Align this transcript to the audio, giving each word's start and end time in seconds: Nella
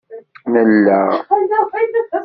Nella 0.49 1.05